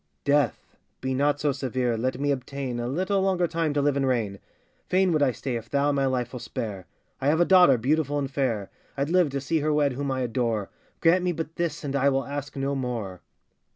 [0.25, 4.07] Death, be not so severe, let me obtain A little longer time to live and
[4.07, 4.39] reign!
[4.87, 6.87] Fain would I stay if thou my life will spare;
[7.21, 10.21] I have a daughter beautiful and fair, I'd live to see her wed whom I
[10.21, 13.21] adore: Grant me but this and I will ask no more.